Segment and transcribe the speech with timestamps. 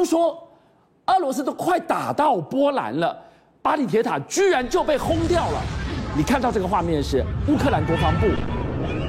[0.00, 0.48] 都说，
[1.04, 3.14] 俄罗斯都快打到波兰了，
[3.60, 5.60] 巴黎铁塔居然就被轰掉了。
[6.16, 8.26] 你看到这个画面是乌克兰国防部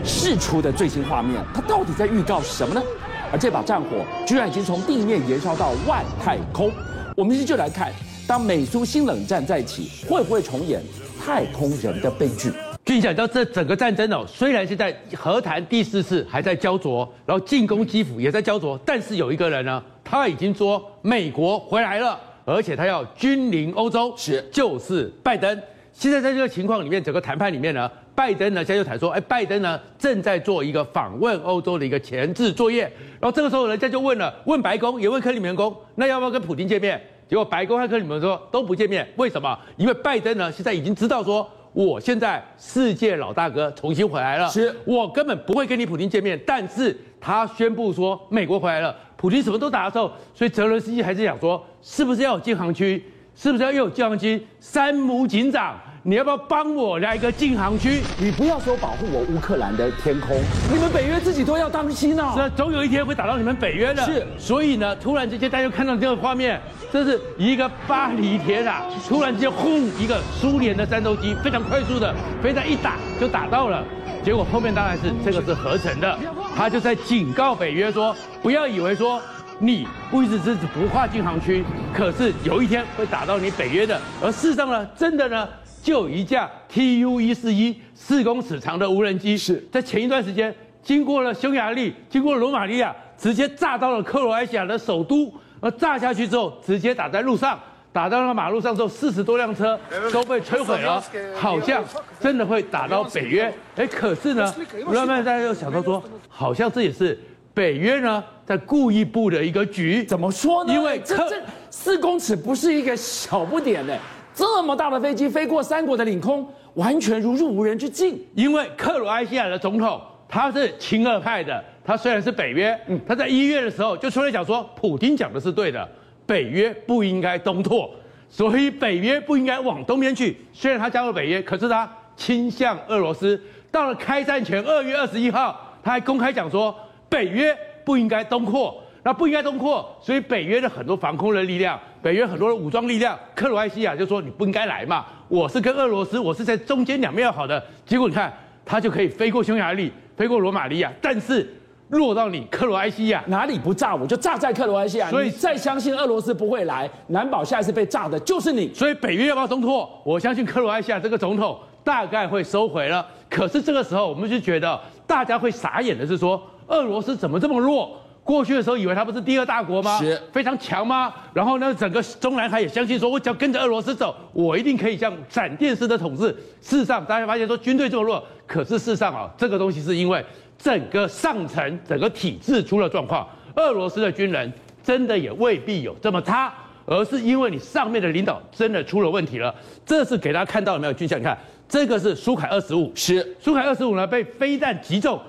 [0.04, 2.84] 释出的最新画面，它到底在预告什么呢？
[3.32, 6.70] 而这把战火居然已经从地面延烧到外太空。
[7.16, 7.90] 我们就来看，
[8.28, 10.82] 当美苏新冷战再起，会不会重演
[11.24, 12.52] 太空人的悲剧？
[12.84, 25.62] 据你讲到这整个战争哦，虽然现在和谈第四次还在焦灼，然后进攻基辅也在焦灼，但是有一个人呢，他已经说美国回来了，而且他要君临欧洲，是就是拜登。
[25.94, 32.84] 现在在这个情况里面，整个谈判里面呢，拜登呢现在就谈说，哎，拜登呢正在做一个访问欧洲的一个前置作业，
[33.20, 37.02] 然后这个时候人家就问了，问白宫也问克里姆林宫，那要不要跟普京见面？
[37.28, 39.58] 结果白宫和克里姆林宫说都不见面，为什么？
[39.78, 41.48] 因为拜登呢现在已经知道说。
[41.74, 53.02] 我现在世界老大哥重新回来了，是我根本不会跟你普京见面，但是他宣布说美国回来了，普京什么都打的时候，所以泽伦斯基还是想说，是不是要有禁航区，
[53.36, 54.46] 是不是要又有禁航区？
[54.60, 55.80] 山姆警长。
[56.04, 58.02] 你要不要帮我来一个禁航区？
[58.20, 60.36] 你不要说保护我乌克兰的天空，
[60.74, 62.34] 你们北约自己都要当心哦。
[62.36, 64.04] 是，总有一天会打到你们北约的。
[64.04, 66.60] 是，所以呢，突然之间大家就看到这个画面，
[66.92, 73.84] 这是一个巴黎铁塔，突然之间轰，一个苏联的战斗机非常快速的飞弹一打就打到了，
[74.24, 76.20] 结果后面当然是这个是合成的，
[76.56, 79.22] 他就在警告北约说，不要以为说
[79.58, 85.48] 你不一直是不跨禁航区，可是有一天会打到你北约的，而事实上呢，真的呢。
[85.84, 95.34] 就有一架 Tu 一四一四公尺长的无人机，是在前一段时间经过了匈牙利，经过罗马尼亚，直接炸到了克罗埃西亚的首都。
[95.62, 97.58] 而炸下去之后，直接打在路上，
[97.94, 99.80] 打到了马路上之后，四十多辆车
[100.12, 101.02] 都被摧毁了，
[101.36, 101.84] 好像
[102.20, 103.54] 真的会打到北约。
[103.76, 104.54] 哎，可是呢，
[104.88, 107.18] 慢慢大家又想到说，好像这也是
[107.54, 110.04] 北约呢在故意布的一个局。
[110.04, 110.74] 怎么说呢？
[110.74, 113.94] 因为这这四公尺不是一个小不点呢。
[114.34, 118.18] 这么大的飞机飞过三国的领空，完全如入无人之境。
[118.34, 125.88] 因为克罗埃西亚的总统他是亲俄派的，他虽然是北约，嗯，他在一月的时候就出来讲说，普京讲的是对的，
[126.26, 127.90] 北约不应该东拓，
[128.30, 130.38] 所以北约不应该往东边去。
[130.54, 133.42] 虽然他加入北约，可是他倾向俄罗斯。
[133.72, 136.76] 到了开战前二月二十一号，他还公开讲说，
[137.10, 138.82] 北约不应该东扩。
[139.04, 148.32] 那不应该东扩，所以北约的很多防空的力量，北约很多的武装力量，克罗埃西亚就说你不应该来嘛，我是跟俄罗斯，我是在中间两边要好的，结果你看
[148.64, 151.52] 他就可以飞过匈牙利，飞过罗马尼亚，但是
[151.92, 158.74] 落到你克罗埃西亚哪里不炸我就炸在克罗埃西亚，所以再相信俄罗斯不会来，难保下一次被炸的就是你。
[158.74, 159.90] 所以北约要不要东扩？
[160.04, 163.06] 我相信克罗埃西亚这个总统大概会收回了。
[163.30, 167.98] 可是这个时候我们就觉得大家会傻眼的是说，俄罗斯怎么这么弱？
[168.24, 169.98] 过去的时候以为他不是第二大国吗？
[169.98, 171.12] 是非常强吗？
[171.34, 176.28] 然后呢，整个中南海也相信说，我只要跟着俄罗斯走，我一定可以像闪电似的统治。
[176.62, 180.24] 事实上，大家发现说军队这么弱，可是事实上啊，这个东西是因为
[180.62, 183.28] 整个上层整个体制出了状况。
[183.56, 184.52] 俄罗斯的军人
[184.84, 186.54] 真的也未必有这么差，
[186.86, 189.54] 而是因为你上面的领导真的出了问题了。
[189.86, 190.94] 这是给大家看到了没有？
[190.94, 195.20] 军校，你看这个是苏凯二十五，是苏凯二十五呢被飞弹击中。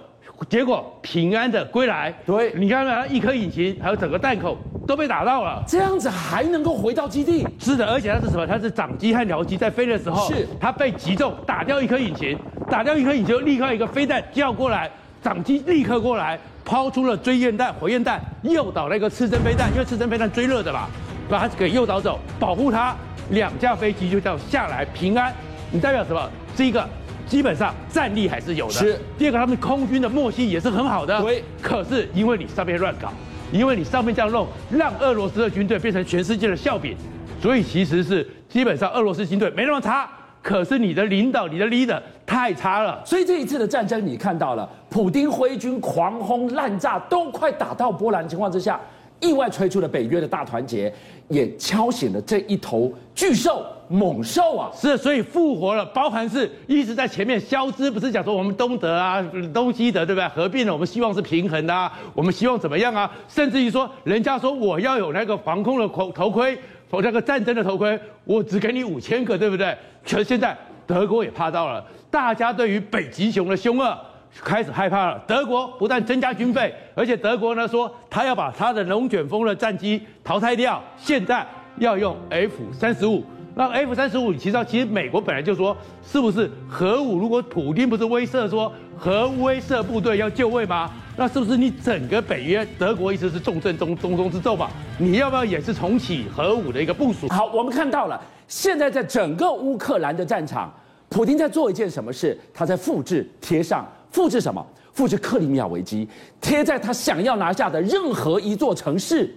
[0.48, 7.46] 结果平安的归来，对，你看看，一颗引擎还有整个弹口都被打到了，这样子还能够回到基地？
[7.60, 8.44] 是的，而且它是什么？
[8.44, 12.36] 它是长机和僚机在飞的时候，是它被击中，打掉一颗引擎，
[12.68, 14.90] 打掉一颗引擎，立刻一个飞弹掉过来，
[15.22, 20.88] 长机立刻过来抛出了追焰弹、火焰弹，诱导那个刺针飞弹，因为刺针飞弹追热的嘛，
[21.28, 22.96] 把它给诱导走，保护它，
[23.30, 25.32] 两架飞机就这样下来平安。
[25.70, 26.30] 你代表什么？
[26.56, 26.86] 第一个。
[27.24, 28.72] 基本上战力还是有的。
[28.72, 28.98] 是。
[29.16, 31.22] 第二个，他们空军的默契也是很好的。
[31.22, 31.42] 对。
[31.62, 33.10] 可是因为你上面乱搞，
[33.50, 36.94] 因为你上面这样弄，让俄罗斯的军队变成全世界的笑柄，
[37.40, 40.10] 所以其实是基本上俄罗斯军队没那么差，
[40.42, 43.00] 可是你的领导、你的 leader 太差了。
[43.06, 48.80] 所以这一次的战争，你看到了普丁挥军狂轰滥炸，都快打到波兰情况之下，
[49.20, 50.92] 意外吹出了北约的大团结，
[51.28, 53.64] 也敲醒了这一头巨兽。
[53.88, 59.22] 猛兽啊，是，所以复活了，包含是一直在前面消失，不是讲说我们东德啊、
[59.52, 60.26] 东西德对不对？
[60.28, 63.10] 合并了，我们希望是平衡的啊，我们希望怎么样啊？
[63.28, 66.58] 甚至于说，人家说我要有那个防空的头头盔，
[66.92, 69.74] 我那个战争的头盔，我只给你五千个，对不对？
[70.04, 70.54] 可是现在
[70.86, 73.98] 德国也怕到了，大家对于北极熊的凶恶
[74.42, 75.18] 开始害怕了。
[75.26, 81.46] 德国不但增加军费，而且德国呢说他要把他的龙卷风的战机淘汰掉，现在
[81.78, 83.24] 要用 F 三十五。
[83.54, 87.18] 那 F 三十五，你知道，其实美国本来就说，是不是核武？
[87.18, 90.90] 如果普丁不是威慑说核威慑部队要就位吗？
[91.18, 94.70] 那是不是你整个北约，德国一直是重镇中中中之重嘛？
[94.98, 97.28] 你要不要也是重启核武的一个部署？
[97.28, 98.18] 好，我们看到了，
[98.48, 100.72] 现在在整个乌克兰的战场，
[101.10, 102.38] 普丁在做一件什么事？
[102.54, 104.66] 他在复制贴上，复制什么？
[104.94, 106.08] 复制克里米亚危机，
[106.40, 109.30] 贴在他想要拿下的任何一座城市。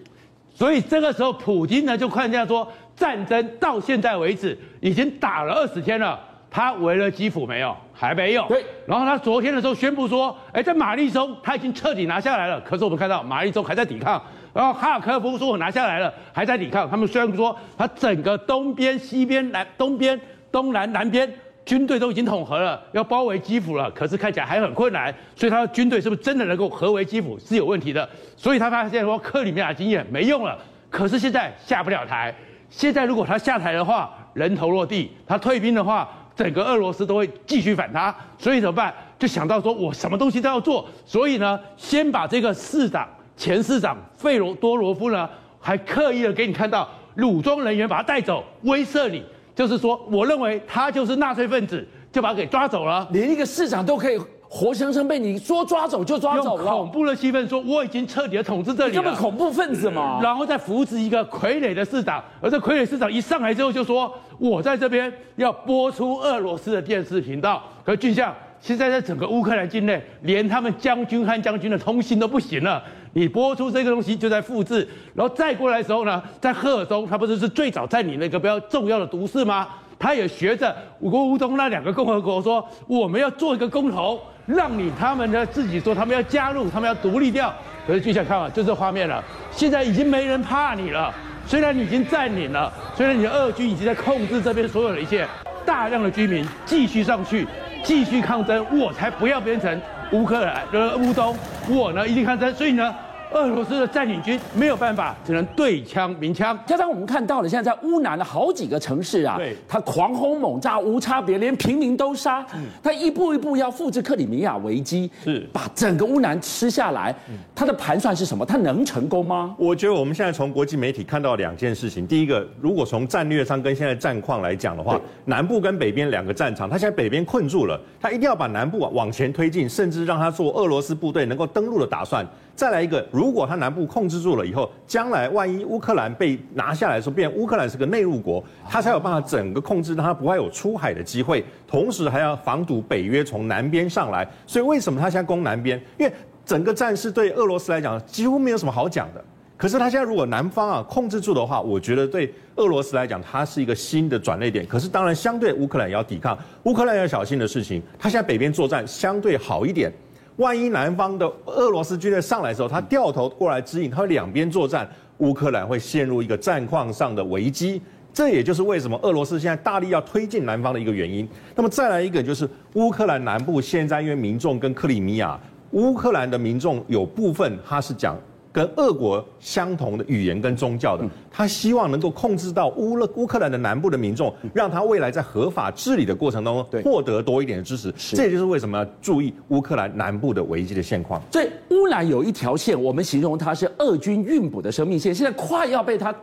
[0.53, 2.65] 所以这个时候，普京呢就看见说。
[2.95, 6.19] 战争到现在为止已经打了二十天了，
[6.49, 7.75] 他围了基辅没有？
[7.93, 8.45] 还没有。
[8.47, 8.63] 对。
[8.85, 12.59] 然后他昨天的时候宣布说，哎，在马利松他已经彻底拿下来了。
[12.61, 14.21] 可是我们看到马利松还在抵抗。
[14.53, 16.89] 然后哈尔科夫说我拿下来了，还在抵抗。
[16.89, 20.19] 他们虽然说他整个东边、西边、南东边、
[20.49, 21.29] 东南、南边
[21.65, 25.13] 军队都已经统合了，要包围基辅了，可是看起来还很困难。
[25.35, 28.07] 所以他的军队是不是真的能够合围基辅是有问题的。
[28.37, 30.57] 所以他发现说克里米亚经验没用了。
[30.89, 32.33] 可是现在下不了台。
[32.75, 38.13] 现在如果他下台的话，人头落地；他退兵的话，整个俄罗斯都会继续反他。
[38.37, 38.93] 所以怎么办？
[39.17, 40.85] 就想到说我什么东西都要做。
[41.05, 43.07] 所以呢，先把这个市长、
[43.37, 49.23] 前市长费罗多罗夫呢，还刻意的给你看到武装人员把他带走，威慑你，
[49.55, 53.07] 就是说，我认为他就是纳粹分子，就把他给抓走了。
[53.13, 54.19] 连一个市长都可以。
[54.47, 60.19] 活生生被你说抓走就抓走了，恐怖的气氛说我已经彻底的统治这里了，这么恐怖分子嘛？
[60.21, 67.61] 然后再扶植一个傀儡的市长，而这傀儡市长一上来之后就说，我在这边要播出俄罗斯的电视频道。
[67.83, 72.81] 可是俊相，现在在整个乌克兰境内，连他们将军和将军的通信都不行了。
[73.13, 79.67] 你播出这个东西就在复制，然后再过来的时候呢，在赫尔松，他不是是最早在你那个比较重要的都市吗？
[80.05, 84.21] 他也学着乌国乌东那两个共和国说，我们要做一个公投。
[84.45, 87.51] 让你他们呢自己说他们要加入，他们要独立掉。
[87.87, 89.23] 可是就想看啊，就这画面了。
[89.49, 91.11] 现在已经没人怕你了。
[91.47, 95.27] 虽然你已经占领了，虽然你的俄军已经在控制这边所有的一切，
[95.65, 97.47] 大量的居民继续上去，
[97.83, 98.63] 继续抗争。
[98.79, 99.81] 我才不要变成
[100.11, 101.35] 乌克兰的乌东，
[101.67, 102.53] 我呢一定抗争。
[102.53, 102.93] 所以呢。
[103.31, 106.57] 俄罗斯的占领军没有办法，只能对枪鸣枪。
[106.65, 112.45] 加上我们看到了，现在在乌南的好几个城市啊，对，他狂轰猛炸，无差别，连平民都杀。
[112.53, 117.13] 嗯，他一步一步要复制克里米亚危机，是把整个乌南吃下来。
[117.53, 118.45] 他的盘算是什么？
[118.45, 119.55] 他能成功吗？
[119.57, 122.05] 我觉得我们现在从国际媒体看到两件事情。
[122.07, 132.25] 第一个，如果从战略上跟现在战况来讲的话，南部跟北边两个战场，他现在北边困住了，他一定要把南部往前推进，甚至让他做俄罗斯部队能够登陆的打算。
[132.55, 144.27] 再来一个，如果他南部控制住了以后，将来万一乌克兰被拿下来的时候，变乌克兰是个内陆国，他才有办法整个控制，让他不会有出海的机会，同时还要防堵北约从南边上来。
[144.45, 145.81] 所以为什么他现在攻南边？
[145.97, 146.11] 因为
[146.45, 149.23] 整个战事对俄罗斯来讲几乎没有什么好讲的。
[149.55, 154.65] 可是他现在如果南方啊控制住的话，我觉得对俄罗斯来讲，它是一个新的转捩点。
[154.65, 159.89] 可是当然，相对乌克兰也要抵抗，乌克兰要小心的事情，他现在北边作战相对好一点。
[160.37, 164.89] 万一南方的俄罗斯军队上来的时候，他掉头过来指引，他会两边作战，
[165.19, 167.81] 乌克兰会陷入一个战况上的危机。
[168.13, 171.27] 这也就是为什么俄罗斯现在大力要推进南方的一个原因。
[171.55, 175.39] 那么再来一个就是乌克兰南部现在因为民众跟克里米亚，
[175.71, 178.17] 乌克兰的民众有部分他是讲。
[178.55, 187.93] 跟俄国相同的语言跟宗教的，他希望能够控制到乌勒乌克兰的南部的民众，让他未来在合法治理的过程当中获得多一点的支持。
[188.15, 191.21] 这也就是为什么要注意乌克兰南部的危机的现况。
[191.33, 196.15] 所以乌兰有一条线，我们形容它是俄军运补的生命线，现在快要被它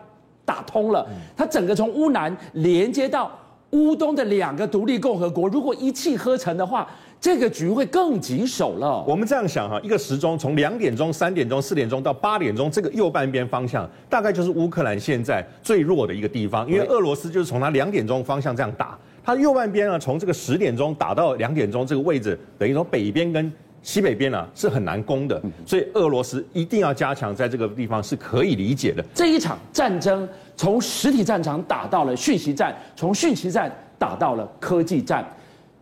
[0.46, 1.06] 打通了。
[1.36, 3.30] 它整个从乌南连接到
[3.72, 6.88] 乌东的两个独立共和国，如果一气呵成的话。
[7.22, 9.00] 这个局会更棘手了。
[9.06, 23.52] 我们这样想哈，一个时钟从两点钟、三点钟、四点钟到八点钟，这个右半边方向大概就是乌克兰现在最弱的一个地方，因为俄罗斯就是从它两点钟方向这样打，它右半边呢，从这个十点钟打到两点钟这个位置，等于说北边跟
[23.82, 29.04] 西北边啊是很难攻的，所以俄罗斯一定要加强在这个地方是可以理解的。
[29.14, 35.24] 这一场战争从实体战场打到了讯息战，从讯息战打到了科技战，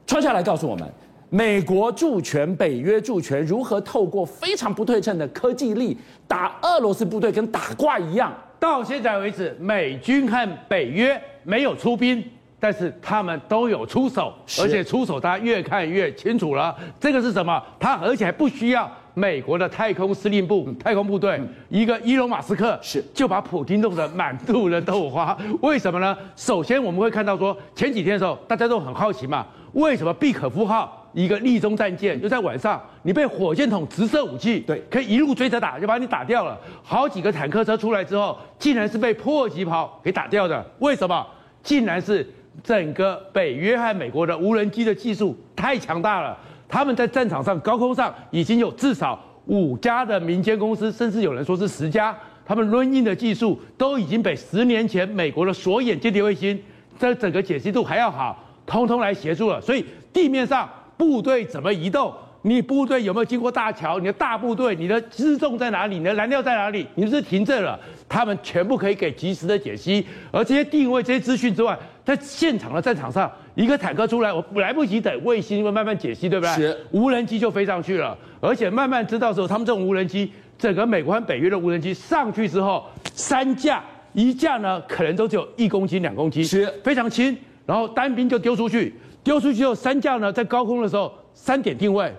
[0.07, 0.88] 穿下来告诉我们。
[1.33, 8.35] 美国驻权，北约驻权，如何透过非常不对称的科技力打俄罗斯部队，跟打怪一样？
[8.59, 12.25] 到现在为止，美军和北约没有出兵，
[12.61, 16.76] 但是他们都有出手，而且出手，大家越看越清楚了。
[17.00, 17.61] 这个是什么？
[17.79, 21.40] 他而且还不需要美国的太空司令部、太空部队，
[21.71, 25.37] 一个伊隆马斯克是就把普京弄得满肚的豆花。
[25.62, 26.17] 为什么呢？
[26.37, 30.99] 首先我们会看到说，前几天的时候，大家都很好奇嘛，为什么毕可夫号？
[31.12, 36.57] 一个立中战舰就在晚上，你被火箭筒直射武器，对，可以一路追着打，就把你打掉了。
[36.85, 40.64] 好几个坦克车出来之后，竟然是被迫击炮给打掉的。
[40.79, 41.26] 为什么？
[41.64, 42.25] 竟然是
[42.62, 46.37] 整个北约和美国的无人机的技术太强大了。
[46.69, 56.61] 他们在战场上、高空上已经有至少五家的民间公司，甚至有人说是十家，他们论印的技术都已经比十年前美国的索眼间谍卫星
[56.99, 59.61] 这整个解析度还要好，通通来协助了。
[59.61, 62.14] 所以地面上部队怎么移动？
[62.42, 63.99] 你部队有没有经过大桥？
[63.99, 65.99] 你的大部队，你的辎重在哪里？
[65.99, 66.87] 你的燃料在哪里？
[66.95, 67.78] 你是不是停阵了？
[68.09, 70.07] 他们全部可以给及时的解析。
[70.30, 76.54] 而这些定位、这些资讯之外，在现场的战场上，一个坦克出来，我来不及等卫星会慢慢解析，对不对？
[76.54, 76.78] 是。
[76.90, 87.37] 无人机就飞上去了，而且慢慢知道时候，他们这种无人机，整个美国和北约的无人机上去之后，三架，一架呢可能都只有一公斤、两公斤，是非常轻。
[87.66, 88.92] 然后单兵就丢出去，
[89.23, 92.12] 丢出去后，三架呢在高空的时候，三点定位。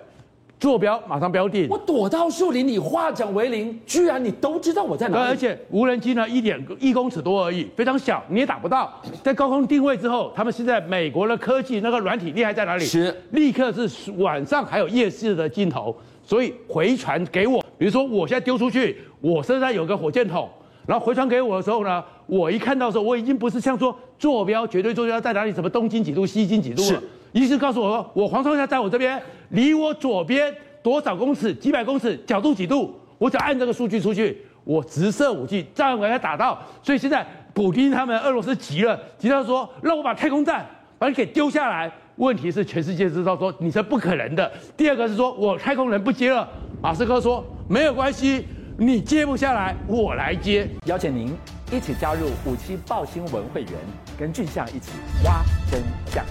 [0.61, 5.29] 坐标马上标定，我躲到树林里，化整为零，居然你都知道我在哪里。
[5.31, 8.93] 而且无人机呢，一点一公尺多而已，非常小，你也打不到。
[9.23, 12.85] 在高空定位之后，他们现在美国的科技那个软体厉害在哪里？
[12.85, 17.65] 是立刻是晚上还有夜视的镜头，所以回传给我。
[17.79, 20.47] 比如说我现在丢出去，我身上有个火箭筒，
[20.85, 27.01] 然后回传给我的时候呢，我一看到的时候，我已经不是像说坐标绝对坐标在哪里，什么东经几度、西经几度了。
[27.31, 36.59] 医师告诉我说，我黄创夏在我这边，离我左边多少公尺，几百公尺，角度几度，我只要按这个数据出去，我直射武器照样给他打到。
[36.83, 40.65] 所以现在普丁他们俄罗斯急了，急到说让我把太空站
[40.99, 41.91] 把你给丢下来。
[42.17, 44.51] 问题是全世界知道说你是不可能的。
[44.77, 46.47] 第二个是说我太空人不接了，
[46.81, 48.45] 马斯克说没有关系，
[48.77, 50.67] 你接不下来我来接。
[50.85, 51.33] 邀请您
[51.71, 53.71] 一起加入五七爆新闻会员，
[54.19, 54.91] 跟俊相一起
[55.23, 56.23] 挖真相。